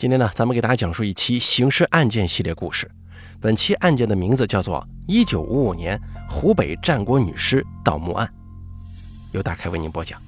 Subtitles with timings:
[0.00, 2.90] 今天呢，咱们给大家讲述一期刑事案件系列故事。
[3.38, 8.26] 本期案件的名字叫做《一九五五年湖北战国女尸盗墓案》，
[9.32, 10.18] 由大开为您播讲。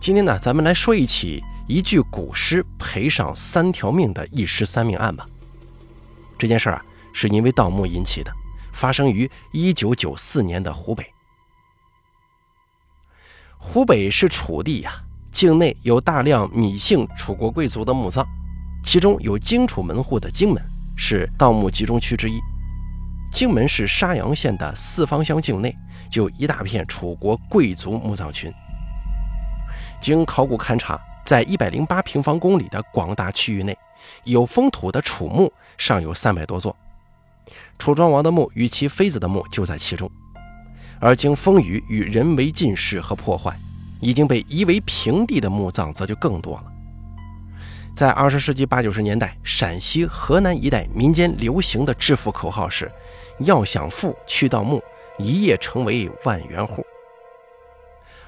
[0.00, 5.24] 今天呢，咱们来说一起一具古尸赔上三条命的一尸三命案吧。
[6.36, 8.32] 这件事啊，是因为盗墓引起的，
[8.72, 11.06] 发生于一九九四年的湖北。
[13.58, 15.04] 湖北是楚地呀。
[15.38, 18.26] 境内有大量芈姓楚国贵族的墓葬，
[18.82, 20.60] 其中有荆楚门户的荆门
[20.96, 22.40] 是盗墓集中区之一。
[23.30, 25.72] 荆门是沙阳县的四方乡境内，
[26.10, 28.52] 就一大片楚国贵族墓葬群。
[30.00, 33.78] 经考古勘察，在一百零八平方公里的广大区域内，
[34.24, 36.76] 有封土的楚墓尚有三百多座，
[37.78, 40.10] 楚庄王的墓与其妃子的墓就在其中，
[40.98, 43.56] 而经风雨与人为浸蚀和破坏。
[44.00, 46.64] 已经被夷为平地的墓葬则就更多了。
[47.94, 52.88] 在二十世纪八九十年代，陕西、河南一带民间流行的致富口号是
[53.40, 54.80] ：“要想富，去盗墓，
[55.18, 56.86] 一夜成为万元户。”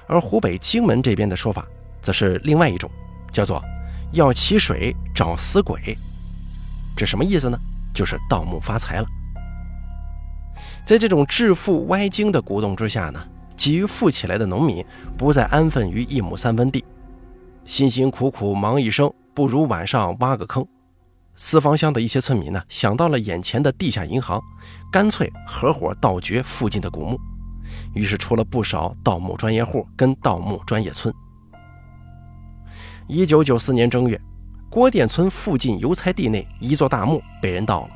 [0.07, 1.65] 而湖北荆门这边的说法
[2.01, 2.91] 则是另外一种，
[3.31, 3.63] 叫做
[4.11, 5.97] “要起水找死鬼”。
[6.97, 7.57] 这什么意思呢？
[7.93, 9.05] 就是盗墓发财了。
[10.85, 13.25] 在这种致富歪经的鼓动之下呢？
[13.61, 14.83] 急于富起来的农民
[15.15, 16.83] 不再安分于一亩三分地，
[17.63, 20.65] 辛辛苦苦忙一生，不如晚上挖个坑。
[21.35, 24.41] 四方乡的一些村民呢，想到了眼前的地下银行，
[24.91, 27.19] 干脆合伙盗掘附近的古墓，
[27.93, 31.13] 于是出了不少盗墓专业户跟盗墓专业村。
[33.05, 34.19] 一九九四年正月，
[34.71, 37.89] 郭店村附近油菜地内一座大墓被人盗了，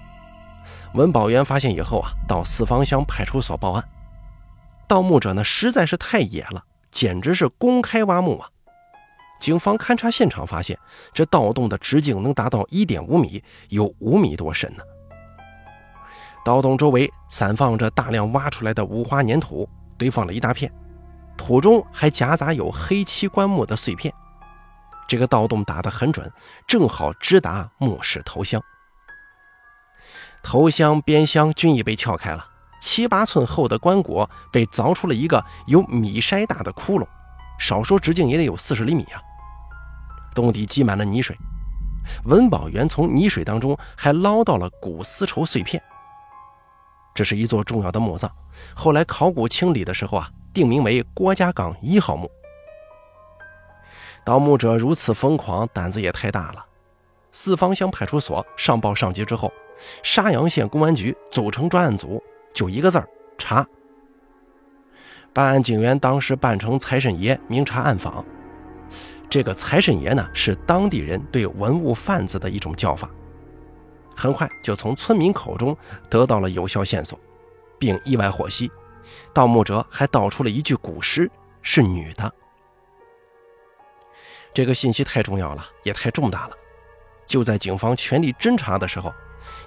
[0.94, 3.84] 文保员发现以后啊，到四方乡派出所报案。
[4.88, 8.50] 盗墓者呢实在是太野了，简直是公开挖墓啊！
[9.40, 10.78] 警方勘察现场发现，
[11.14, 14.84] 这盗洞的直径能达到一点五米，有五米多深呢。
[16.44, 19.68] 盗洞周围散放着大量挖出来的五花粘土，
[19.98, 20.72] 堆放了一大片，
[21.36, 24.14] 土中还夹杂有黑漆棺木的碎片。
[25.08, 26.32] 这个盗洞打得很准，
[26.68, 28.62] 正好直达墓室头箱。
[30.42, 32.48] 头箱、边箱均已被撬开了。
[32.80, 37.08] 七八寸厚的棺椁被凿出了一个有米筛大的窟窿，
[37.58, 39.22] 少说直径也得有四十厘米啊！
[40.36, 41.36] 洞底积满了泥水，
[42.26, 45.82] 文保员从泥水当中还捞到了古丝绸碎片。
[47.14, 48.30] 这是一座重要的墓葬，
[48.76, 52.30] 后来考古清理的时候啊，定名为郭家岗一号墓。
[54.26, 56.66] 盗墓者如此疯狂，胆子也太大了。
[57.32, 59.52] 四方乡派出所上报上级之后，
[60.04, 62.22] 沙洋县公安局组成专案组。
[62.56, 63.08] 就一个字儿
[63.38, 63.64] 查。
[65.34, 68.26] 办案警员当时扮成财神爷，明察暗访。
[69.30, 73.10] 这个财神爷呢，是当地人对文物贩子的一种叫法。
[74.16, 75.76] 很快就从村民口中
[76.10, 77.20] 得到了有效线索，
[77.78, 78.72] 并意外获悉，
[79.34, 81.30] 盗墓者还盗出了一具古尸，
[81.62, 82.34] 是女的。
[84.54, 86.56] 这个信息太重要了，也太重大了。
[87.28, 89.14] 就在警方全力侦查的时候。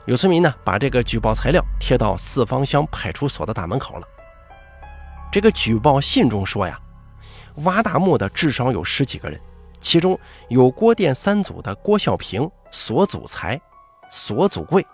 [0.07, 4.07] 有村民呢，把这个举报材料贴到四方乡派出所的大门口了。
[5.31, 6.81] 这个举报信中说呀，
[7.57, 9.39] 挖大墓的至少有十几个人，
[9.81, 10.19] 其中
[10.49, 13.61] 有郭店三组的郭孝平、索祖才、
[14.11, 14.87] 索祖贵、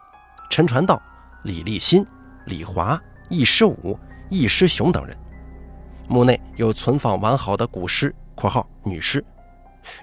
[0.51, 1.01] 陈传道、
[1.45, 2.05] 李立新、
[2.47, 5.17] 李华、易师武、易师雄等人。
[6.09, 9.25] 墓内有存放完好的古尸（括号女尸）、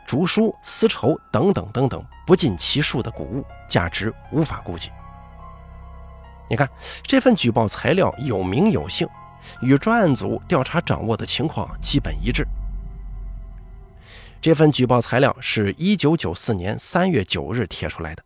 [0.08, 4.92] 竹书、丝绸等等等等不计其数的古物，价值无法估计。
[6.50, 6.70] 你看
[7.02, 9.08] 这份举报材料有名有姓，
[9.62, 12.46] 与专案组调查掌握的情况基本一致。
[14.42, 18.24] 这份举报材料是一九九四年三月九日贴出来的，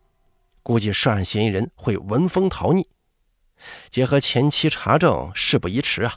[0.63, 2.83] 估计涉案嫌疑人会闻风逃匿。
[3.89, 6.15] 结合前期查证，事不宜迟啊！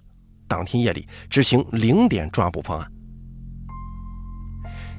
[0.49, 2.91] 当天夜里执行零点抓捕方案。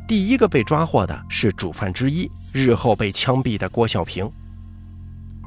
[0.09, 4.27] 第一个被抓获的是主犯之一，日后被枪毙的郭小平。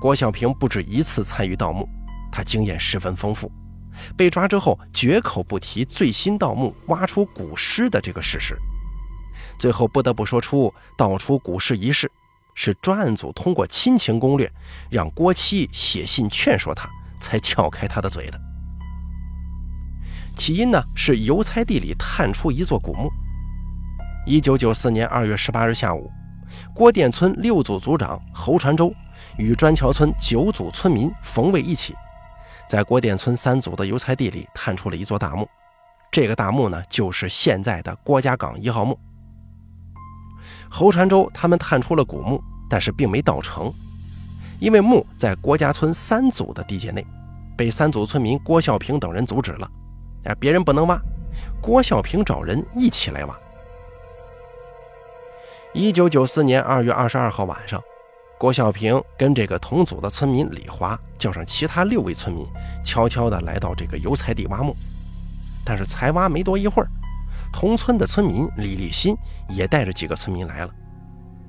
[0.00, 1.88] 郭小平不止一次参与盗墓，
[2.30, 3.50] 他经验十分丰富。
[4.16, 8.56] 被抓之后，绝口不提最新盗墓挖出古尸的这个事实。
[9.58, 12.08] 最后不得不说出盗出古尸一事，
[12.54, 14.48] 是专案组通过亲情攻略，
[14.88, 16.88] 让郭七写信劝说他，
[17.18, 18.40] 才撬开他的嘴的。
[20.36, 23.10] 起因呢，是油菜地里探出一座古墓。
[24.24, 26.10] 一九九四年二月十八日下午，
[26.72, 28.92] 郭店村六组组长侯传洲。
[29.36, 31.94] 与砖桥村九组村民冯卫一起，
[32.68, 35.48] 在郭店村三组的油菜地里探出了一座大墓。
[36.10, 38.98] 这个大墓呢，就是现在的郭家岗一号墓。
[40.68, 43.72] 侯传周他们探出了古墓，但是并没盗成，
[44.58, 47.06] 因为墓在郭家村三组的地界内，
[47.56, 49.70] 被三组村民郭孝平等人阻止了。
[50.24, 51.00] 哎，别人不能挖，
[51.60, 53.38] 郭孝平找人一起来挖。
[55.74, 57.82] 一九九四年二月二十二号晚上，
[58.38, 62.46] 郭小平跟这个同组的村民李华，叫上其他六位村民，
[62.84, 64.76] 悄悄地来到这个油菜地挖墓。
[65.64, 66.88] 但是才挖没多一会儿，
[67.50, 69.16] 同村的村民李立新
[69.48, 70.70] 也带着几个村民来了，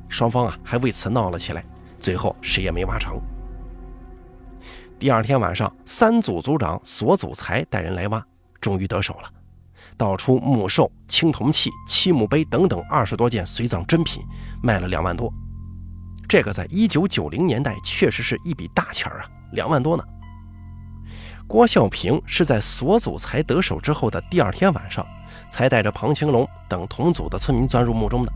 [0.07, 1.65] 双方啊还为此闹了起来，
[1.99, 3.19] 最后谁也没挖成。
[4.97, 8.25] 第二天晚上，三组组长索祖才带人来挖，
[8.61, 9.29] 终于得手了，
[9.97, 14.23] 盗出木兽、青铜器、漆墓碑等等二十多件随葬珍品，
[14.61, 15.31] 卖了两万多。
[16.27, 20.03] 这个在一九九零年代确实是一笔大钱啊，两万多呢。
[21.45, 25.05] 郭孝平是在索祖才得手之后的第二天晚上，
[25.51, 28.31] 才带着庞青龙等同组的村民钻入墓中的。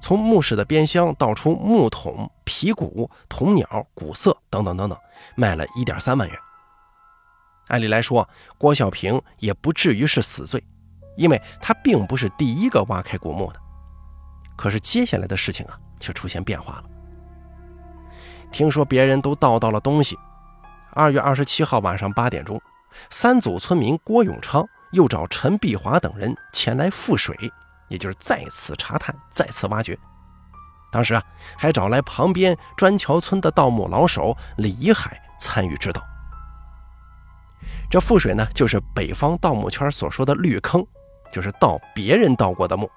[0.00, 4.98] 从墓室的边箱倒出木桶、皮骨、铜鸟、骨色等等等等，
[5.36, 6.36] 卖了一点三万元。
[7.68, 8.28] 按理来说，
[8.58, 10.62] 郭小平也不至于是死罪，
[11.16, 13.60] 因为他并不是第一个挖开古墓的。
[14.56, 16.84] 可是接下来的事情啊，却出现变化了。
[18.52, 20.16] 听说别人都盗到了东西。
[20.92, 22.58] 二月二十七号晚上八点钟，
[23.10, 27.36] 三组村民郭永昌又找陈碧华等人前来覆水，
[27.88, 29.98] 也就是再次查探、再次挖掘。
[30.90, 31.22] 当时啊，
[31.58, 36.00] 还找来旁边砖桥村的盗墓老手李一海参与指导。
[37.88, 40.84] 这覆水呢，就是北方盗墓圈所说的绿坑，
[41.32, 42.90] 就是盗别人盗过的墓，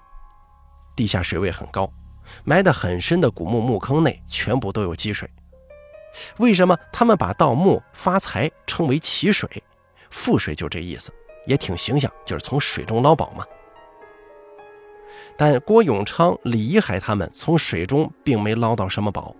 [0.96, 1.90] 地下水位很高，
[2.44, 5.30] 埋得很深的古墓墓坑内全部都有积水。
[6.38, 9.48] 为什么他们把盗墓发财称为起水？
[10.10, 11.12] 覆水就这意思，
[11.46, 13.44] 也挺形象，就是从水中捞宝嘛。
[15.36, 19.34] 但郭永昌、李一海他们从水中并没捞到什么宝，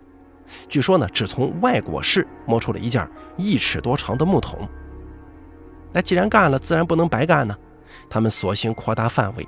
[0.69, 3.07] 据说呢，只从外椁室摸出了一件
[3.37, 4.67] 一尺多长的木桶。
[5.93, 7.57] 那既然干了，自然不能白干呢。
[8.09, 9.47] 他们索性扩大范围，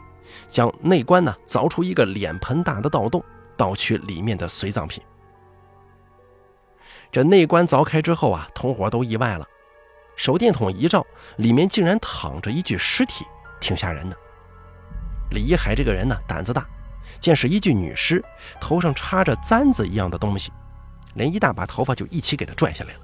[0.48, 3.22] 将内棺呢凿出一个脸盆大的盗洞，
[3.56, 5.02] 盗取里面的随葬品。
[7.10, 9.46] 这内棺凿开之后啊，同伙都意外了。
[10.16, 11.04] 手电筒一照，
[11.36, 13.24] 里面竟然躺着一具尸体，
[13.60, 14.16] 挺吓人的。
[15.30, 16.66] 李一海这个人呢，胆子大，
[17.18, 18.22] 见是一具女尸，
[18.60, 20.52] 头上插着簪子一样的东西，
[21.14, 23.00] 连一大把头发就一起给他拽下来了。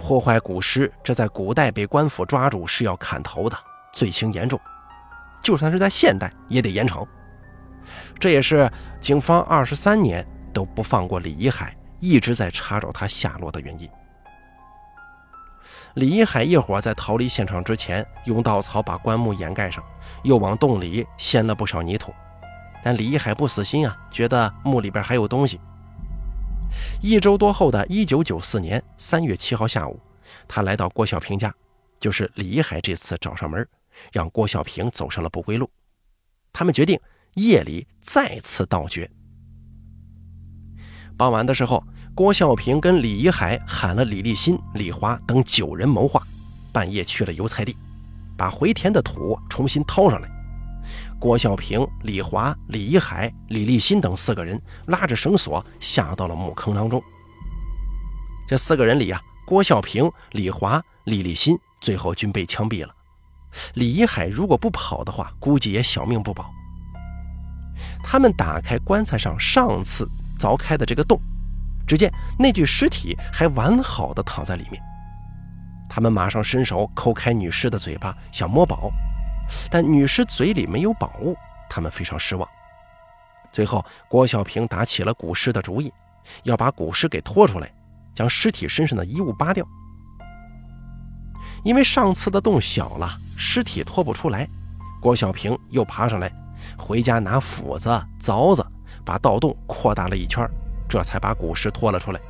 [0.00, 3.56] 破坏古尸，这在古代被官府抓住是要砍头的，
[3.92, 4.58] 罪行严重。
[5.42, 7.06] 就算是在现代，也得严惩。
[8.18, 8.68] 这也是
[8.98, 11.76] 警方二十三年都不放过李一海。
[11.98, 13.86] 一直在查找他下落的原因。
[15.92, 19.84] 李一海一伙在逃离现场之前，用稻草把棺木掩盖上，
[20.22, 22.10] 又往洞里掀了不少泥土。
[22.82, 25.60] 但李一海不死心啊，觉得墓里边还有东西。
[27.00, 29.98] 一周多后的一九九四年三月七号下午，
[30.46, 31.54] 他来到郭小平家，
[31.98, 33.66] 就是李一海这次找上门，
[34.12, 35.70] 让郭小平走上了不归路。
[36.52, 36.98] 他们决定
[37.34, 39.10] 夜里再次盗掘。
[41.16, 41.84] 傍晚的时候，
[42.14, 46.22] 郭孝平跟李一海喊了李立新、李华等九人谋划，
[46.72, 47.76] 半夜去了油菜地，
[48.36, 50.39] 把回填的土重新掏上来。
[51.20, 57.00] 郭孝平、李华、李一海、李立新等四个人拉着绳索下到了墓坑当中。
[58.48, 62.92] 这四个人里啊，郭孝平、李华、李立新最后均被枪毙了。
[63.74, 66.50] 李一海如果不跑的话，估计也小命不保。
[68.02, 70.08] 他们打开棺材上上次。
[70.40, 71.20] 凿开的这个洞，
[71.86, 74.82] 只见那具尸体还完好的躺在里面。
[75.86, 78.90] 他们马上伸手抠开女尸的嘴巴，想摸宝，
[79.70, 81.36] 但女尸嘴里没有宝物，
[81.68, 82.48] 他们非常失望。
[83.52, 85.92] 最后，郭小平打起了古尸的主意，
[86.44, 87.72] 要把古尸给拖出来，
[88.14, 89.66] 将尸体身上的衣物扒掉。
[91.64, 94.48] 因为上次的洞小了，尸体拖不出来，
[95.00, 96.32] 郭小平又爬上来，
[96.78, 97.88] 回家拿斧子、
[98.20, 98.64] 凿子。
[99.02, 100.46] 把盗洞扩大了一圈，
[100.88, 102.20] 这才把古尸拖了出来。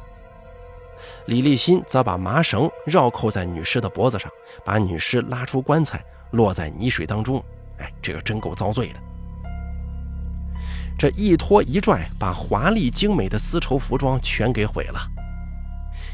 [1.27, 4.31] 李立新则把麻绳绕扣在女尸的脖子上，
[4.65, 7.43] 把女尸拉出棺材，落在泥水当中。
[7.79, 9.01] 哎，这个真够遭罪的。
[10.99, 15.01] 这一拖一拽，把华丽精美的丝绸服装全给毁了。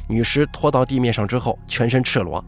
[0.09, 2.45] 女尸拖到地面上之后，全身赤裸。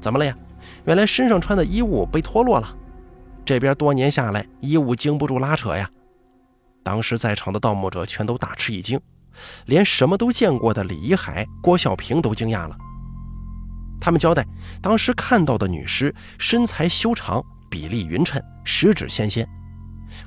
[0.00, 0.36] 怎么了呀？
[0.84, 2.76] 原来身上穿的衣物被脱落了。
[3.44, 5.88] 这边多年下来，衣物经不住拉扯呀。
[6.82, 9.00] 当时在场的盗墓者全都大吃一惊，
[9.64, 12.76] 连什么都见过的李一海、郭孝平都惊讶了。
[14.00, 14.46] 他们交代，
[14.80, 19.46] 当时看到的女尸身材修长，比例匀称，十指纤纤，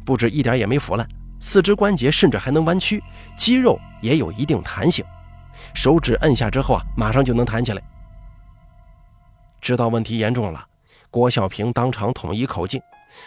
[0.05, 1.07] 不止一点也没腐烂，
[1.39, 3.01] 四肢关节甚至还能弯曲，
[3.37, 5.03] 肌肉也有一定弹性，
[5.73, 7.81] 手指摁下之后啊，马上就能弹起来。
[9.61, 10.65] 知道问题严重了，
[11.09, 12.81] 郭小平当场统一口径，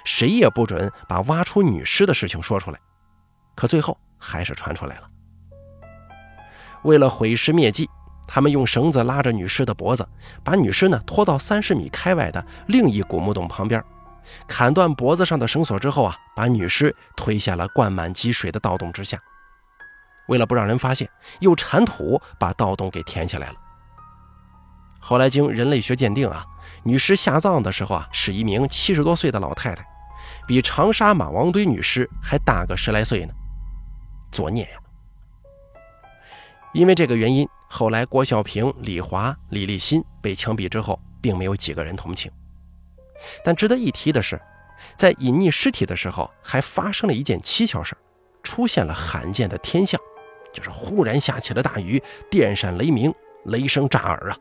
[0.05, 2.79] 谁也不准把挖出女尸的事情说出来。
[3.55, 5.09] 可最后还是传出来了。
[6.83, 7.89] 为了毁尸灭迹，
[8.27, 10.07] 他们用绳子拉着女尸的脖子，
[10.43, 13.83] 把女尸呢拖到三十米开外的另一古墓洞旁边，
[14.49, 19.19] 砍断脖子上的绳索之后啊，把女尸推下了灌满积水的盗洞之下。
[20.29, 21.09] 为了不让人发现，
[21.41, 23.55] 又铲土把盗洞给填起来了。
[24.99, 26.45] 后来经人类学鉴定啊，
[26.83, 29.87] 女尸下葬的时候啊，是一名七十多岁的老太太，
[30.47, 33.35] 比长沙马王堆女尸还大个十来岁呢。
[34.33, 34.79] 作孽呀！
[36.75, 42.31] 因为这个原因，后来郭小平、李华、李立新被枪毙之后，并没有几个人同情。
[43.45, 44.39] 但值得一提的是，
[44.97, 47.97] 在隐匿尸体的时候，还发生了一件蹊跷事
[48.43, 49.99] 出现了罕见的天象，
[50.53, 53.15] 就是忽然下起了大雨，电闪雷鸣，
[53.45, 54.37] 雷声炸耳啊！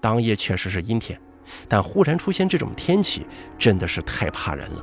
[0.00, 1.20] 当夜确实是阴天，
[1.68, 3.26] 但忽然出现这种天气，
[3.58, 4.82] 真的是太怕人了。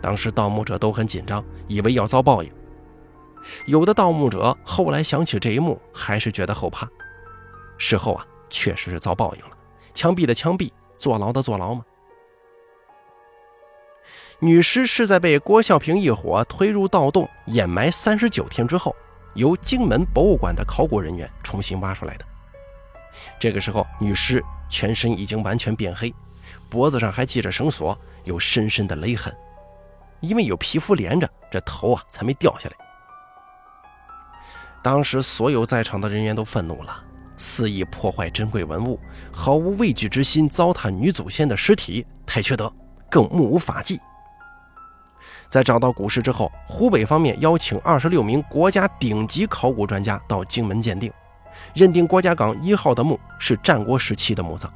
[0.00, 2.50] 当时盗墓者都很紧张，以为要遭报应。
[3.66, 6.88] 有的盗墓者后来想起这一幕，还是觉得后怕。
[7.78, 9.56] 事后啊，确实是遭报应了，
[9.94, 11.84] 枪毙的枪毙，坐牢的坐牢吗？
[14.38, 18.94] 女尸是在被郭孝平一伙推入盗洞掩埋三十九天之后，
[19.34, 22.24] 由荆门博物馆的考古人员重新挖出来的。
[23.38, 26.12] 这个时候，女尸全身已经完全变黑，
[26.68, 29.32] 脖子上还系着绳索，有深深的勒痕，
[30.20, 32.76] 因为有皮肤连着，这头啊才没掉下来。
[34.82, 37.04] 当时所有在场的人员都愤怒了，
[37.36, 38.98] 肆意破坏珍贵文物，
[39.30, 42.72] 毫无畏惧之心，糟蹋女祖先的尸体，太缺德，
[43.08, 44.00] 更目无法纪。
[45.48, 51.12] 在找到古尸之后，湖北方面邀请二十六名国家顶级考古专家到荆门鉴定，
[51.74, 54.68] 认定郭家岗一号的墓是战国时期的墓葬，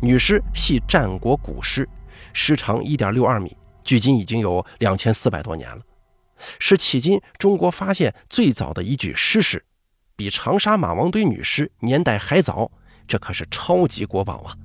[0.00, 1.88] 女尸系战国古尸，
[2.32, 5.78] 尸长一点六二米，距今已经有两千四百多年了。
[6.58, 9.64] 是迄今中国发现最早的一具尸尸，
[10.16, 12.70] 比长沙马王堆女尸年代还早，
[13.06, 14.56] 这可是超级国宝啊！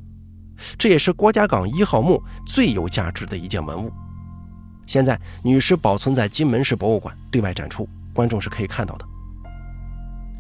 [0.77, 3.91] 这也是郭家岗一号墓最有价值的一件文物。
[4.85, 9.05] 现在女尸保存在金门市博物馆对外展出，观众是可以看到的。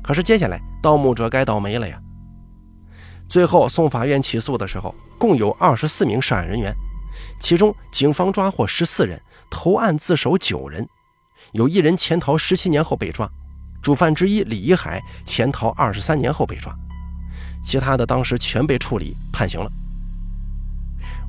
[0.03, 2.01] 可是接下来盗墓者该倒霉了呀！
[3.27, 6.73] 最后送法院起诉的时候，共有二十四名涉案人员，
[7.39, 9.21] 其中警方抓获十四人，
[9.51, 10.87] 投案自首九人。
[11.53, 13.29] 有一人潜逃十七年后被抓，
[13.81, 16.73] 主犯之一李一海潜逃二十三年后被抓，
[17.63, 19.69] 其他的当时全被处理判刑了。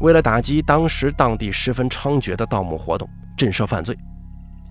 [0.00, 3.97] 为了打击当时当地十分猖獗的盗墓活动，震慑犯罪，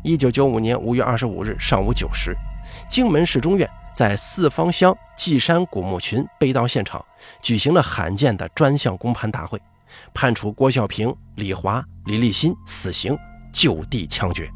[0.04, 2.36] 一九九五年五月二十五日上午九时，
[2.90, 7.04] 荆门市中院在四方乡纪山古墓群被盗现场
[7.42, 9.62] 举行了罕见的专项公判大会，
[10.14, 13.18] 判处郭孝平、李华、李立新死刑，
[13.54, 14.50] 就地枪决。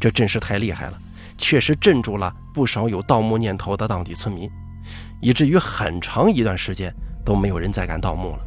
[0.00, 0.98] 这真是太厉害了，
[1.36, 4.50] 确实镇住了不少有盗墓念头的当地村民，
[5.20, 6.92] 以至于很长一段时间
[7.24, 8.40] 都没有人再敢盗墓了。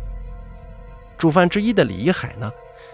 [1.18, 2.52] 主犯之一的李一海呢，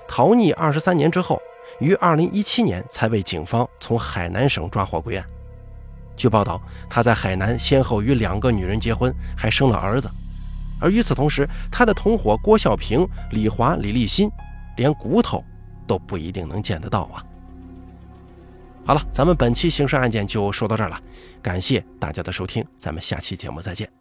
[0.08, 1.42] 逃匿二十三年之后，
[1.80, 5.26] 于二零一七年才被警方从海南省抓获归案。
[6.18, 10.12] 据报道，他在海南先后与两个女人结婚，还生了儿子。
[10.82, 14.30] 而与此同时，他的同伙郭孝平、李华、李立新，
[14.76, 15.42] 连骨头
[15.88, 17.24] 都不一定能见得到啊。
[18.90, 21.00] 好了，咱们本期刑事案件就说到这儿了，
[21.44, 23.99] 感谢大家的收听，咱们下期节目再见。